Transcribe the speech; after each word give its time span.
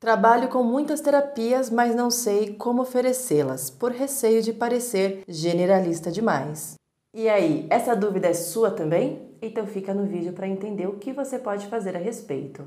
Trabalho 0.00 0.48
com 0.48 0.62
muitas 0.62 1.00
terapias, 1.00 1.70
mas 1.70 1.92
não 1.92 2.08
sei 2.08 2.54
como 2.54 2.82
oferecê-las, 2.82 3.68
por 3.68 3.90
receio 3.90 4.40
de 4.40 4.52
parecer 4.52 5.24
generalista 5.26 6.08
demais. 6.08 6.76
E 7.12 7.28
aí, 7.28 7.66
essa 7.68 7.96
dúvida 7.96 8.28
é 8.28 8.32
sua 8.32 8.70
também? 8.70 9.36
Então 9.42 9.66
fica 9.66 9.92
no 9.92 10.06
vídeo 10.06 10.32
para 10.32 10.46
entender 10.46 10.86
o 10.86 10.98
que 10.98 11.12
você 11.12 11.36
pode 11.36 11.66
fazer 11.66 11.96
a 11.96 11.98
respeito. 11.98 12.64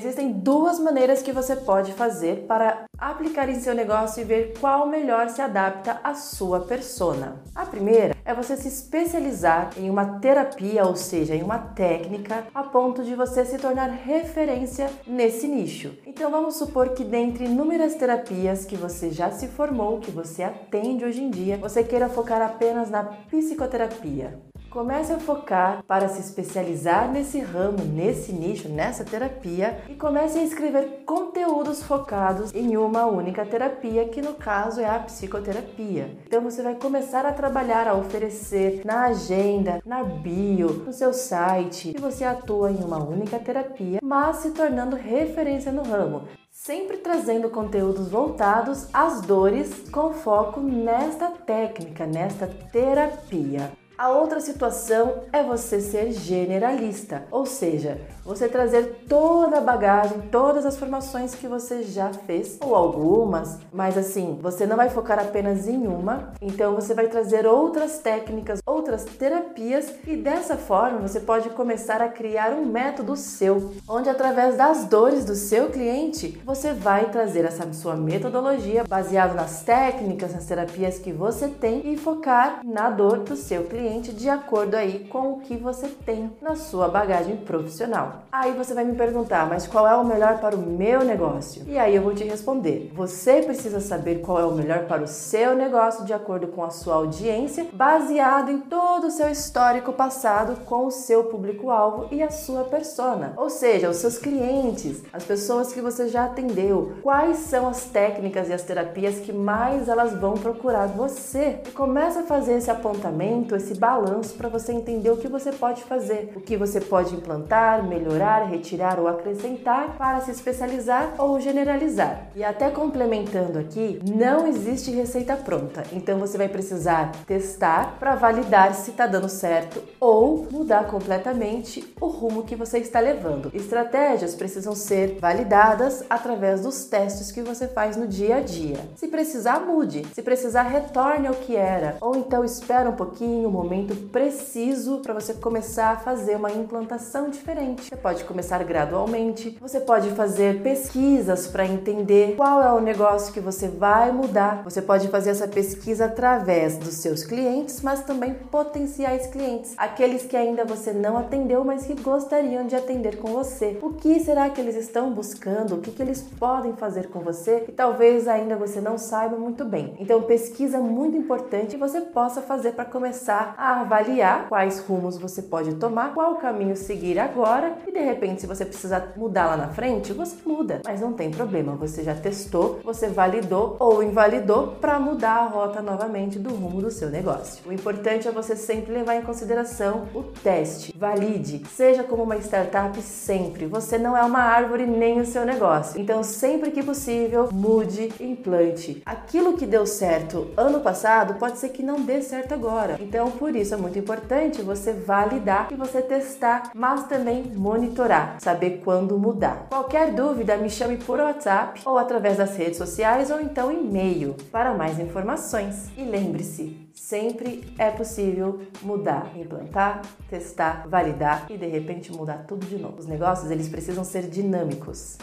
Existem 0.00 0.32
duas 0.32 0.78
maneiras 0.78 1.20
que 1.20 1.30
você 1.30 1.54
pode 1.54 1.92
fazer 1.92 2.46
para 2.48 2.84
aplicar 2.96 3.50
em 3.50 3.60
seu 3.60 3.74
negócio 3.74 4.22
e 4.22 4.24
ver 4.24 4.54
qual 4.58 4.86
melhor 4.86 5.28
se 5.28 5.42
adapta 5.42 6.00
à 6.02 6.14
sua 6.14 6.60
persona. 6.60 7.42
A 7.54 7.66
primeira 7.66 8.16
é 8.24 8.32
você 8.32 8.56
se 8.56 8.66
especializar 8.66 9.72
em 9.76 9.90
uma 9.90 10.18
terapia, 10.18 10.86
ou 10.86 10.96
seja, 10.96 11.34
em 11.34 11.42
uma 11.42 11.58
técnica, 11.58 12.46
a 12.54 12.62
ponto 12.62 13.04
de 13.04 13.14
você 13.14 13.44
se 13.44 13.58
tornar 13.58 13.90
referência 13.90 14.90
nesse 15.06 15.46
nicho. 15.46 15.92
Então 16.06 16.30
vamos 16.30 16.56
supor 16.56 16.94
que 16.94 17.04
dentre 17.04 17.44
inúmeras 17.44 17.94
terapias 17.94 18.64
que 18.64 18.76
você 18.76 19.10
já 19.10 19.30
se 19.30 19.48
formou, 19.48 20.00
que 20.00 20.10
você 20.10 20.42
atende 20.42 21.04
hoje 21.04 21.22
em 21.22 21.28
dia, 21.28 21.58
você 21.58 21.84
queira 21.84 22.08
focar 22.08 22.40
apenas 22.40 22.88
na 22.88 23.04
psicoterapia. 23.04 24.40
Comece 24.70 25.12
a 25.12 25.18
focar 25.18 25.82
para 25.82 26.08
se 26.08 26.20
especializar 26.20 27.10
nesse 27.10 27.40
ramo, 27.40 27.78
nesse 27.84 28.32
nicho, 28.32 28.68
nessa 28.68 29.04
terapia 29.04 29.82
e 29.88 29.94
comece 29.96 30.38
a 30.38 30.44
escrever 30.44 31.02
conteúdos 31.04 31.82
focados 31.82 32.54
em 32.54 32.76
uma 32.76 33.04
única 33.04 33.44
terapia, 33.44 34.08
que 34.08 34.22
no 34.22 34.34
caso 34.34 34.80
é 34.80 34.86
a 34.88 35.00
psicoterapia. 35.00 36.16
Então 36.24 36.40
você 36.40 36.62
vai 36.62 36.76
começar 36.76 37.26
a 37.26 37.32
trabalhar 37.32 37.88
a 37.88 37.94
oferecer 37.94 38.82
na 38.84 39.06
agenda, 39.06 39.82
na 39.84 40.04
bio, 40.04 40.68
no 40.68 40.92
seu 40.92 41.12
site, 41.12 41.92
que 41.92 42.00
você 42.00 42.22
atua 42.22 42.70
em 42.70 42.76
uma 42.76 43.02
única 43.02 43.40
terapia, 43.40 43.98
mas 44.00 44.36
se 44.36 44.52
tornando 44.52 44.94
referência 44.94 45.72
no 45.72 45.82
ramo 45.82 46.22
sempre 46.52 46.98
trazendo 46.98 47.48
conteúdos 47.48 48.10
voltados 48.10 48.86
às 48.92 49.22
dores 49.22 49.88
com 49.90 50.12
foco 50.12 50.60
nesta 50.60 51.28
técnica, 51.28 52.04
nesta 52.04 52.46
terapia. 52.46 53.72
A 54.00 54.08
outra 54.08 54.40
situação 54.40 55.24
é 55.30 55.42
você 55.42 55.78
ser 55.78 56.10
generalista, 56.12 57.24
ou 57.30 57.44
seja, 57.44 58.00
você 58.24 58.48
trazer 58.48 59.04
toda 59.06 59.58
a 59.58 59.60
bagagem, 59.60 60.22
todas 60.32 60.64
as 60.64 60.78
formações 60.78 61.34
que 61.34 61.46
você 61.46 61.82
já 61.82 62.10
fez, 62.10 62.56
ou 62.62 62.74
algumas, 62.74 63.58
mas 63.70 63.98
assim, 63.98 64.38
você 64.40 64.64
não 64.64 64.78
vai 64.78 64.88
focar 64.88 65.18
apenas 65.18 65.68
em 65.68 65.86
uma, 65.86 66.32
então 66.40 66.74
você 66.74 66.94
vai 66.94 67.08
trazer 67.08 67.46
outras 67.46 67.98
técnicas, 67.98 68.62
outras 68.64 69.04
terapias 69.04 69.92
e 70.06 70.16
dessa 70.16 70.56
forma 70.56 71.06
você 71.06 71.20
pode 71.20 71.50
começar 71.50 72.00
a 72.00 72.08
criar 72.08 72.52
um 72.52 72.64
método 72.64 73.14
seu, 73.16 73.70
onde 73.86 74.08
através 74.08 74.56
das 74.56 74.86
dores 74.86 75.26
do 75.26 75.34
seu 75.34 75.68
cliente 75.68 76.40
você 76.42 76.72
vai 76.72 77.10
trazer 77.10 77.44
essa 77.44 77.70
sua 77.74 77.96
metodologia 77.96 78.82
baseada 78.82 79.34
nas 79.34 79.62
técnicas, 79.62 80.32
nas 80.32 80.46
terapias 80.46 80.98
que 80.98 81.12
você 81.12 81.48
tem 81.48 81.92
e 81.92 81.98
focar 81.98 82.62
na 82.64 82.88
dor 82.88 83.18
do 83.18 83.36
seu 83.36 83.64
cliente 83.64 83.89
cliente 83.90 84.12
de 84.12 84.28
acordo 84.28 84.76
aí 84.76 85.00
com 85.10 85.32
o 85.32 85.40
que 85.40 85.56
você 85.56 85.88
tem 85.88 86.30
na 86.40 86.54
sua 86.54 86.86
bagagem 86.86 87.36
profissional. 87.38 88.22
Aí 88.30 88.52
você 88.52 88.72
vai 88.72 88.84
me 88.84 88.94
perguntar, 88.94 89.48
mas 89.48 89.66
qual 89.66 89.86
é 89.86 89.96
o 89.96 90.04
melhor 90.04 90.38
para 90.38 90.54
o 90.54 90.58
meu 90.58 91.02
negócio? 91.02 91.64
E 91.66 91.76
aí 91.76 91.96
eu 91.96 92.02
vou 92.02 92.14
te 92.14 92.22
responder. 92.22 92.92
Você 92.94 93.42
precisa 93.42 93.80
saber 93.80 94.20
qual 94.20 94.38
é 94.38 94.44
o 94.44 94.54
melhor 94.54 94.86
para 94.86 95.02
o 95.02 95.08
seu 95.08 95.56
negócio 95.56 96.04
de 96.04 96.12
acordo 96.12 96.46
com 96.46 96.62
a 96.62 96.70
sua 96.70 96.94
audiência, 96.94 97.66
baseado 97.72 98.50
em 98.52 98.60
todo 98.60 99.08
o 99.08 99.10
seu 99.10 99.28
histórico 99.28 99.92
passado 99.92 100.64
com 100.64 100.86
o 100.86 100.90
seu 100.92 101.24
público-alvo 101.24 102.06
e 102.12 102.22
a 102.22 102.30
sua 102.30 102.62
persona. 102.62 103.32
Ou 103.36 103.50
seja, 103.50 103.90
os 103.90 103.96
seus 103.96 104.18
clientes, 104.18 105.02
as 105.12 105.24
pessoas 105.24 105.72
que 105.72 105.80
você 105.80 106.06
já 106.06 106.26
atendeu, 106.26 106.92
quais 107.02 107.38
são 107.38 107.66
as 107.66 107.86
técnicas 107.86 108.48
e 108.48 108.52
as 108.52 108.62
terapias 108.62 109.18
que 109.18 109.32
mais 109.32 109.88
elas 109.88 110.12
vão 110.12 110.34
procurar 110.34 110.86
você. 110.86 111.60
E 111.66 111.72
começa 111.72 112.20
a 112.20 112.24
fazer 112.24 112.52
esse 112.52 112.70
apontamento, 112.70 113.56
esse 113.56 113.79
balanço 113.80 114.34
para 114.34 114.50
você 114.50 114.72
entender 114.72 115.10
o 115.10 115.16
que 115.16 115.26
você 115.26 115.50
pode 115.50 115.82
fazer, 115.84 116.32
o 116.36 116.40
que 116.40 116.54
você 116.54 116.82
pode 116.82 117.14
implantar, 117.14 117.82
melhorar, 117.82 118.44
retirar 118.44 119.00
ou 119.00 119.08
acrescentar 119.08 119.96
para 119.96 120.20
se 120.20 120.30
especializar 120.30 121.14
ou 121.16 121.40
generalizar. 121.40 122.26
E 122.36 122.44
até 122.44 122.70
complementando 122.70 123.58
aqui, 123.58 123.98
não 124.04 124.46
existe 124.46 124.90
receita 124.90 125.34
pronta, 125.34 125.82
então 125.92 126.18
você 126.18 126.36
vai 126.36 126.48
precisar 126.48 127.12
testar 127.26 127.96
para 127.98 128.14
validar 128.14 128.74
se 128.74 128.90
está 128.90 129.06
dando 129.06 129.30
certo 129.30 129.82
ou 129.98 130.46
mudar 130.50 130.86
completamente 130.86 131.94
o 131.98 132.06
rumo 132.06 132.44
que 132.44 132.54
você 132.54 132.78
está 132.78 133.00
levando. 133.00 133.50
Estratégias 133.54 134.34
precisam 134.34 134.74
ser 134.74 135.16
validadas 135.18 136.04
através 136.10 136.60
dos 136.60 136.84
testes 136.84 137.32
que 137.32 137.40
você 137.40 137.66
faz 137.66 137.96
no 137.96 138.06
dia 138.06 138.36
a 138.36 138.40
dia. 138.40 138.76
Se 138.96 139.08
precisar, 139.08 139.60
mude. 139.60 140.04
Se 140.12 140.20
precisar, 140.20 140.64
retorne 140.64 141.28
ao 141.28 141.34
que 141.34 141.56
era, 141.56 141.96
ou 142.02 142.14
então 142.14 142.44
espera 142.44 142.90
um 142.90 142.94
pouquinho, 142.94 143.48
um 143.48 143.52
momento 143.52 143.69
preciso 144.12 144.98
para 144.98 145.14
você 145.14 145.34
começar 145.34 145.92
a 145.92 145.96
fazer 145.96 146.36
uma 146.36 146.50
implantação 146.50 147.30
diferente. 147.30 147.84
Você 147.84 147.96
pode 147.96 148.24
começar 148.24 148.62
gradualmente, 148.64 149.56
você 149.60 149.80
pode 149.80 150.10
fazer 150.10 150.62
pesquisas 150.62 151.46
para 151.46 151.66
entender 151.66 152.36
qual 152.36 152.62
é 152.62 152.72
o 152.72 152.80
negócio 152.80 153.32
que 153.32 153.40
você 153.40 153.68
vai 153.68 154.12
mudar. 154.12 154.62
Você 154.64 154.82
pode 154.82 155.08
fazer 155.08 155.30
essa 155.30 155.48
pesquisa 155.48 156.06
através 156.06 156.76
dos 156.76 156.94
seus 156.94 157.24
clientes, 157.24 157.80
mas 157.80 158.02
também 158.02 158.34
potenciais 158.34 159.26
clientes, 159.26 159.74
aqueles 159.76 160.24
que 160.24 160.36
ainda 160.36 160.64
você 160.64 160.92
não 160.92 161.16
atendeu, 161.16 161.64
mas 161.64 161.86
que 161.86 161.94
gostariam 161.94 162.66
de 162.66 162.74
atender 162.74 163.18
com 163.18 163.28
você. 163.28 163.78
O 163.82 163.94
que 163.94 164.20
será 164.20 164.50
que 164.50 164.60
eles 164.60 164.76
estão 164.76 165.12
buscando? 165.12 165.76
O 165.76 165.80
que, 165.80 165.90
que 165.90 166.02
eles 166.02 166.22
podem 166.38 166.74
fazer 166.74 167.08
com 167.08 167.20
você? 167.20 167.64
E 167.68 167.72
talvez 167.72 168.26
ainda 168.26 168.56
você 168.56 168.80
não 168.80 168.98
saiba 168.98 169.36
muito 169.36 169.64
bem. 169.64 169.94
Então, 169.98 170.22
pesquisa 170.22 170.78
muito 170.78 171.16
importante 171.16 171.72
que 171.72 171.76
você 171.76 172.00
possa 172.00 172.40
fazer 172.42 172.72
para 172.72 172.84
começar 172.84 173.49
a 173.56 173.80
avaliar 173.80 174.48
quais 174.48 174.80
rumos 174.80 175.18
você 175.18 175.42
pode 175.42 175.74
tomar, 175.74 176.14
qual 176.14 176.36
caminho 176.36 176.76
seguir 176.76 177.18
agora 177.18 177.76
e 177.86 177.92
de 177.92 178.00
repente, 178.00 178.40
se 178.40 178.46
você 178.46 178.64
precisar 178.64 179.12
mudar 179.16 179.46
lá 179.46 179.56
na 179.56 179.68
frente, 179.68 180.12
você 180.12 180.36
muda. 180.46 180.82
Mas 180.84 181.00
não 181.00 181.12
tem 181.12 181.30
problema, 181.30 181.74
você 181.74 182.02
já 182.02 182.14
testou, 182.14 182.80
você 182.84 183.08
validou 183.08 183.76
ou 183.78 184.02
invalidou 184.02 184.68
para 184.80 184.98
mudar 184.98 185.36
a 185.36 185.46
rota 185.46 185.82
novamente 185.82 186.38
do 186.38 186.54
rumo 186.54 186.80
do 186.80 186.90
seu 186.90 187.10
negócio. 187.10 187.62
O 187.68 187.72
importante 187.72 188.28
é 188.28 188.30
você 188.30 188.56
sempre 188.56 188.92
levar 188.92 189.16
em 189.16 189.22
consideração 189.22 190.08
o 190.14 190.22
teste. 190.22 190.94
Valide, 190.96 191.62
seja 191.68 192.02
como 192.02 192.22
uma 192.22 192.36
startup 192.36 193.00
sempre. 193.02 193.66
Você 193.66 193.98
não 193.98 194.16
é 194.16 194.22
uma 194.22 194.40
árvore 194.40 194.86
nem 194.86 195.20
o 195.20 195.26
seu 195.26 195.44
negócio. 195.44 196.00
Então, 196.00 196.22
sempre 196.22 196.70
que 196.70 196.82
possível, 196.82 197.48
mude, 197.52 198.12
implante. 198.20 199.02
Aquilo 199.04 199.56
que 199.56 199.66
deu 199.66 199.86
certo 199.86 200.48
ano 200.56 200.80
passado 200.80 201.34
pode 201.34 201.58
ser 201.58 201.70
que 201.70 201.82
não 201.82 202.00
dê 202.00 202.22
certo 202.22 202.52
agora. 202.52 202.96
Então, 203.00 203.30
por 203.40 203.56
isso 203.56 203.72
é 203.72 203.76
muito 203.78 203.98
importante 203.98 204.60
você 204.60 204.92
validar 204.92 205.68
e 205.72 205.74
você 205.74 206.02
testar, 206.02 206.70
mas 206.74 207.08
também 207.08 207.42
monitorar, 207.56 208.36
saber 208.38 208.82
quando 208.84 209.18
mudar. 209.18 209.66
Qualquer 209.70 210.12
dúvida, 210.12 210.58
me 210.58 210.68
chame 210.68 210.98
por 210.98 211.18
WhatsApp 211.18 211.80
ou 211.86 211.96
através 211.96 212.36
das 212.36 212.54
redes 212.54 212.76
sociais 212.76 213.30
ou 213.30 213.40
então 213.40 213.72
e-mail 213.72 214.36
para 214.52 214.74
mais 214.74 214.98
informações. 214.98 215.88
E 215.96 216.04
lembre-se, 216.04 216.86
sempre 216.94 217.64
é 217.78 217.90
possível 217.90 218.60
mudar, 218.82 219.32
implantar, 219.34 220.02
testar, 220.28 220.86
validar 220.86 221.46
e 221.48 221.56
de 221.56 221.66
repente 221.66 222.12
mudar 222.12 222.44
tudo 222.46 222.66
de 222.66 222.76
novo. 222.76 222.98
Os 222.98 223.06
negócios 223.06 223.50
eles 223.50 223.70
precisam 223.70 224.04
ser 224.04 224.28
dinâmicos. 224.28 225.16